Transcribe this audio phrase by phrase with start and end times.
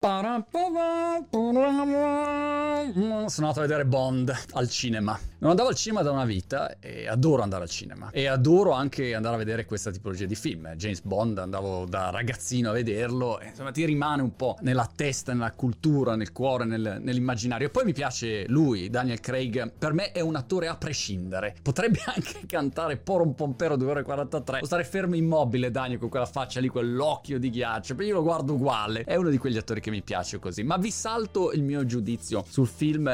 [0.00, 2.77] Ba-da-ba-ba, ba dum, ba.
[2.92, 5.18] Sono andato a vedere Bond al cinema.
[5.40, 8.10] Non andavo al cinema da una vita e adoro andare al cinema.
[8.10, 10.68] E adoro anche andare a vedere questa tipologia di film.
[10.74, 15.32] James Bond andavo da ragazzino a vederlo e insomma ti rimane un po' nella testa,
[15.32, 17.66] nella cultura, nel cuore, nel, nell'immaginario.
[17.66, 19.70] E poi mi piace lui, Daniel Craig.
[19.78, 21.56] Per me è un attore a prescindere.
[21.62, 26.26] Potrebbe anche cantare Porum Pompero 2 ore 43 o stare fermo immobile Daniel con quella
[26.26, 27.94] faccia lì, quell'occhio di ghiaccio.
[27.94, 29.02] Poi io lo guardo uguale.
[29.02, 30.62] È uno di quegli attori che mi piace così.
[30.62, 33.08] Ma vi salto il mio giudizio sul film,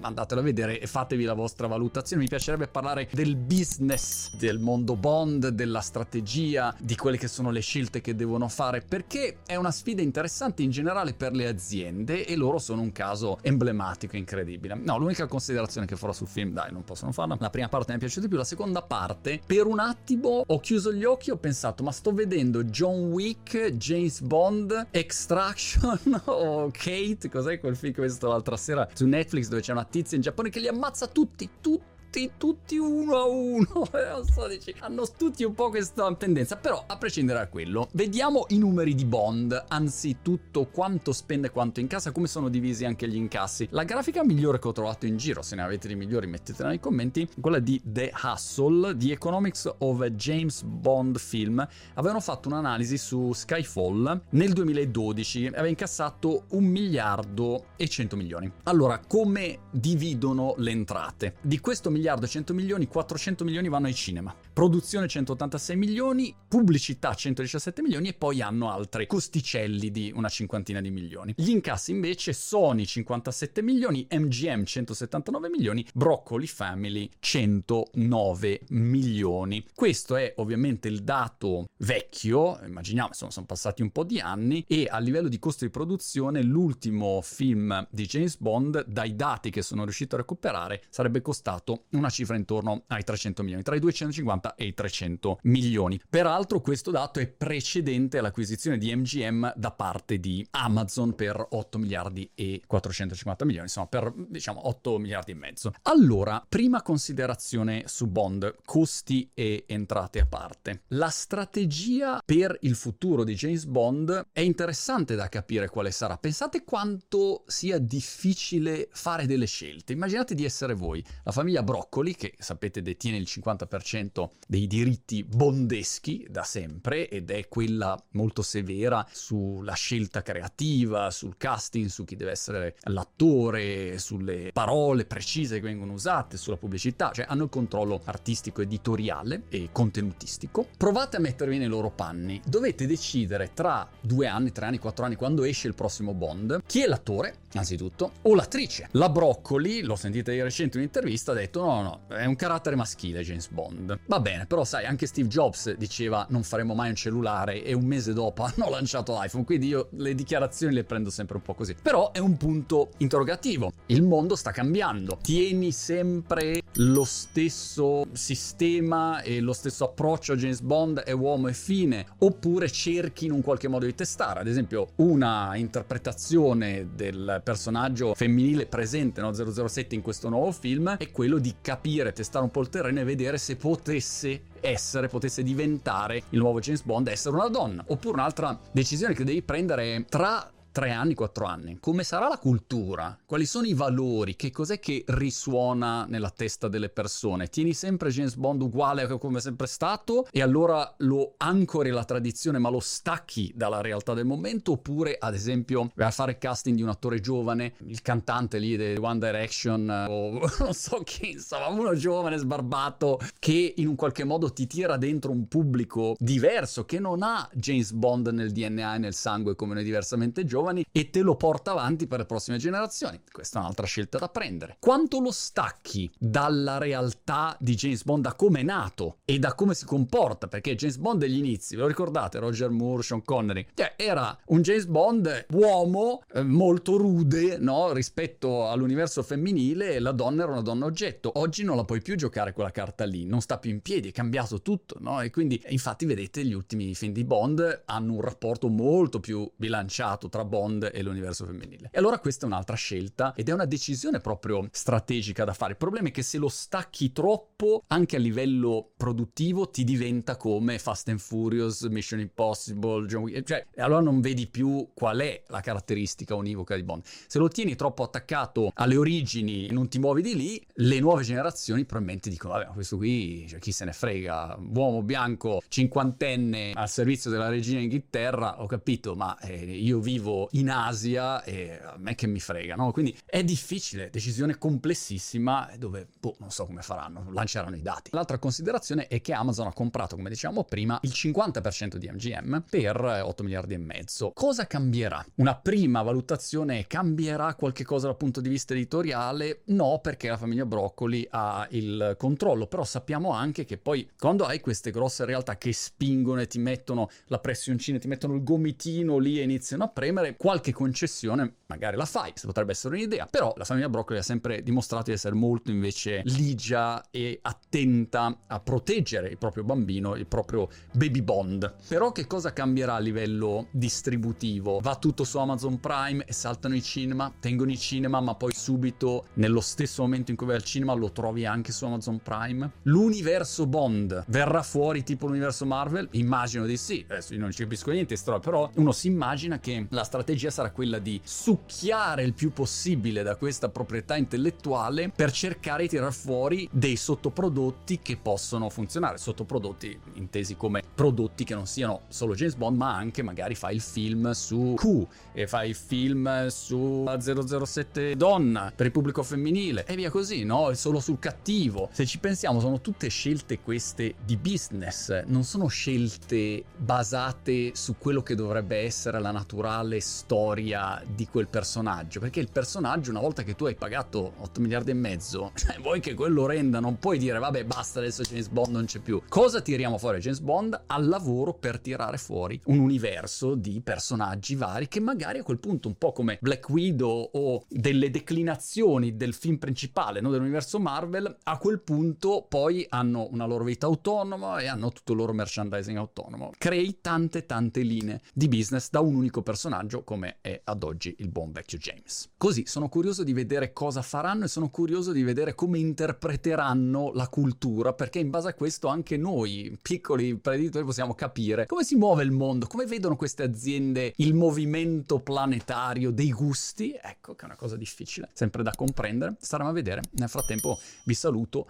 [0.00, 2.22] andatelo a vedere e fatevi la vostra valutazione.
[2.22, 7.60] Mi piacerebbe parlare del business del mondo Bond, della strategia, di quelle che sono le
[7.60, 12.34] scelte che devono fare, perché è una sfida interessante in generale per le aziende e
[12.34, 14.74] loro sono un caso emblematico, incredibile.
[14.74, 17.36] No, l'unica considerazione che farò sul film, dai, non possono farla.
[17.38, 20.60] La prima parte mi è piaciuta di più, la seconda parte, per un attimo ho
[20.60, 26.70] chiuso gli occhi e ho pensato, ma sto vedendo John Wick, James Bond, Extraction o
[26.72, 30.16] Kate, cos'è quel film che ho visto l'altra sera su Netflix dove c'è una tizia
[30.16, 33.88] in Giappone che li ammazza tutti, tutti tutti, tutti uno a uno.
[34.10, 36.56] Non so, dici, hanno tutti un po' questa tendenza.
[36.56, 39.66] Però, a prescindere da quello, vediamo i numeri di Bond.
[39.68, 43.68] Anzitutto, quanto spende e quanto incassa, come sono divisi anche gli incassi.
[43.70, 46.80] La grafica migliore che ho trovato in giro, se ne avete di migliori, mettetela nei
[46.80, 47.28] commenti.
[47.40, 51.66] Quella di The Hustle, The Economics of James Bond Film.
[51.94, 58.50] Avevano fatto un'analisi su Skyfall nel 2012 aveva incassato un miliardo e 100 milioni.
[58.64, 61.36] Allora, come dividono le entrate?
[61.40, 64.34] Di questo miliardo miliardo e 100 milioni, 400 milioni vanno ai cinema.
[64.52, 70.90] Produzione 186 milioni, pubblicità 117 milioni e poi hanno altri costicelli di una cinquantina di
[70.90, 71.34] milioni.
[71.36, 79.64] Gli incassi invece Sony 57 milioni, MGM 179 milioni, Broccoli Family 109 milioni.
[79.74, 84.88] Questo è ovviamente il dato vecchio, immaginiamo, insomma, sono passati un po' di anni e
[84.90, 89.84] a livello di costo di produzione l'ultimo film di James Bond, dai dati che sono
[89.84, 94.66] riuscito a recuperare, sarebbe costato una cifra intorno ai 300 milioni, tra i 250 e
[94.66, 96.00] i 300 milioni.
[96.08, 102.30] Peraltro questo dato è precedente all'acquisizione di MGM da parte di Amazon per 8 miliardi
[102.34, 105.72] e 450 milioni, insomma per diciamo 8 miliardi e mezzo.
[105.82, 110.82] Allora, prima considerazione su Bond, costi e entrate a parte.
[110.88, 116.16] La strategia per il futuro di James Bond è interessante da capire quale sarà.
[116.16, 119.92] Pensate quanto sia difficile fare delle scelte.
[119.92, 125.24] Immaginate di essere voi, la famiglia Brock Broccoli, che sapete detiene il 50% dei diritti
[125.24, 132.16] bondeschi da sempre ed è quella molto severa sulla scelta creativa, sul casting, su chi
[132.16, 138.02] deve essere l'attore, sulle parole precise che vengono usate, sulla pubblicità, cioè hanno il controllo
[138.04, 140.66] artistico, editoriale e contenutistico.
[140.76, 142.42] Provate a mettervi nei loro panni.
[142.44, 146.82] Dovete decidere tra due anni, tre anni, quattro anni, quando esce il prossimo Bond, chi
[146.82, 148.88] è l'attore, anzitutto, o l'attrice.
[148.92, 152.36] La Broccoli, l'ho sentita di recente in un'intervista, ha detto no, no, no, è un
[152.36, 153.98] carattere maschile James Bond.
[154.06, 157.84] Va bene, però sai, anche Steve Jobs diceva non faremo mai un cellulare e un
[157.84, 161.74] mese dopo hanno lanciato l'iPhone, quindi io le dichiarazioni le prendo sempre un po' così.
[161.80, 163.72] Però è un punto interrogativo.
[163.86, 165.18] Il mondo sta cambiando.
[165.22, 172.06] Tieni sempre lo stesso sistema e lo stesso approccio James Bond è uomo e fine,
[172.18, 178.66] oppure cerchi in un qualche modo di testare, ad esempio una interpretazione del personaggio femminile
[178.66, 182.68] presente, no, 007 in questo nuovo film, è quello di capire, testare un po' il
[182.68, 187.84] terreno e vedere se potesse essere, potesse diventare il nuovo James Bond, essere una donna.
[187.86, 191.78] Oppure un'altra decisione che devi prendere tra tre anni, quattro anni.
[191.80, 193.18] Come sarà la cultura?
[193.24, 194.36] Quali sono i valori?
[194.36, 197.48] Che cos'è che risuona nella testa delle persone?
[197.48, 202.04] Tieni sempre James Bond uguale a come è sempre stato e allora lo ancori la
[202.04, 206.76] tradizione ma lo stacchi dalla realtà del momento oppure ad esempio vai a fare casting
[206.76, 211.66] di un attore giovane, il cantante lì di One Direction o non so chi, insomma
[211.68, 216.98] uno giovane sbarbato che in un qualche modo ti tira dentro un pubblico diverso che
[216.98, 221.10] non ha James Bond nel DNA e nel sangue come noi diversamente giovani giovani e
[221.10, 223.20] te lo porta avanti per le prossime generazioni.
[223.30, 224.76] Questa è un'altra scelta da prendere.
[224.78, 229.74] Quanto lo stacchi dalla realtà di James Bond, da come è nato e da come
[229.74, 233.94] si comporta, perché James Bond degli inizi, ve lo ricordate, Roger Moore, Sean Connery, cioè
[233.96, 237.92] era un James Bond uomo eh, molto rude, no?
[237.92, 241.32] rispetto all'universo femminile e la donna era una donna oggetto.
[241.34, 244.12] Oggi non la puoi più giocare quella carta lì, non sta più in piedi, è
[244.12, 245.20] cambiato tutto, no?
[245.20, 250.28] E quindi infatti vedete gli ultimi film di Bond hanno un rapporto molto più bilanciato
[250.28, 251.88] tra Bond e l'universo femminile.
[251.90, 255.72] E allora questa è un'altra scelta ed è una decisione proprio strategica da fare.
[255.72, 260.78] Il problema è che se lo stacchi troppo, anche a livello produttivo, ti diventa come
[260.78, 265.60] Fast and Furious, Mission Impossible, John Wick, cioè allora non vedi più qual è la
[265.60, 267.04] caratteristica univoca di Bond.
[267.04, 271.22] Se lo tieni troppo attaccato alle origini e non ti muovi di lì, le nuove
[271.22, 276.88] generazioni probabilmente dicono, vabbè, questo qui, cioè, chi se ne frega, uomo bianco, cinquantenne al
[276.88, 282.14] servizio della regina Inghilterra, ho capito, ma eh, io vivo in Asia e a me
[282.14, 282.92] che mi frega, no?
[282.92, 288.10] Quindi è difficile, decisione complessissima dove, boh, non so come faranno, lanceranno i dati.
[288.12, 293.00] L'altra considerazione è che Amazon ha comprato, come dicevamo prima, il 50% di MGM per
[293.00, 294.32] 8 miliardi e mezzo.
[294.34, 295.24] Cosa cambierà?
[295.36, 299.62] Una prima valutazione cambierà qualche cosa dal punto di vista editoriale?
[299.66, 304.60] No, perché la famiglia Broccoli ha il controllo, però sappiamo anche che poi quando hai
[304.60, 309.38] queste grosse realtà che spingono e ti mettono la pressioncina, ti mettono il gomitino lì
[309.38, 313.64] e iniziano a premere, qualche concessione magari la fai, se potrebbe essere un'idea, però la
[313.64, 319.38] famiglia Broccoli ha sempre dimostrato di essere molto invece ligia e attenta a proteggere il
[319.38, 321.74] proprio bambino, il proprio baby bond.
[321.86, 324.80] Però che cosa cambierà a livello distributivo?
[324.80, 329.26] Va tutto su Amazon Prime e saltano i cinema, tengono i cinema, ma poi subito
[329.34, 332.70] nello stesso momento in cui vai al cinema lo trovi anche su Amazon Prime?
[332.82, 336.08] L'universo Bond verrà fuori tipo l'universo Marvel?
[336.12, 340.02] Immagino di sì, adesso io non ci capisco niente, però uno si immagina che la
[340.02, 340.19] strategia
[340.50, 346.12] sarà quella di succhiare il più possibile da questa proprietà intellettuale per cercare di tirar
[346.12, 352.54] fuori dei sottoprodotti che possono funzionare, sottoprodotti intesi come prodotti che non siano solo James
[352.54, 358.16] Bond, ma anche magari fai il film su Q e fai il film su 007
[358.16, 360.72] donna per il pubblico femminile e via così, no?
[360.74, 361.88] Solo sul cattivo.
[361.92, 368.22] Se ci pensiamo sono tutte scelte queste di business, non sono scelte basate su quello
[368.22, 373.54] che dovrebbe essere la naturale storia di quel personaggio, perché il personaggio una volta che
[373.54, 377.38] tu hai pagato 8 miliardi e mezzo, cioè vuoi che quello renda, non puoi dire
[377.38, 379.22] vabbè basta adesso James Bond non c'è più.
[379.28, 380.82] Cosa tiriamo fuori James Bond?
[380.86, 385.86] Al lavoro per tirare fuori un universo di personaggi vari che magari a quel punto
[385.88, 390.30] un po' come Black Widow o delle declinazioni del film principale, no?
[390.30, 395.18] dell'universo Marvel, a quel punto poi hanno una loro vita autonoma e hanno tutto il
[395.18, 396.50] loro merchandising autonomo.
[396.58, 401.28] Crei tante tante linee di business da un unico personaggio come è ad oggi il
[401.28, 402.30] buon vecchio James.
[402.36, 407.28] Così sono curioso di vedere cosa faranno e sono curioso di vedere come interpreteranno la
[407.28, 412.22] cultura perché in base a questo anche noi piccoli imprenditori possiamo capire come si muove
[412.22, 417.56] il mondo, come vedono queste aziende il movimento planetario dei gusti, ecco che è una
[417.56, 420.02] cosa difficile, sempre da comprendere, staremo a vedere.
[420.12, 421.68] Nel frattempo vi saluto,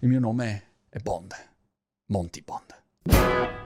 [0.00, 1.34] il mio nome è Bond,
[2.06, 3.59] Monty Bond.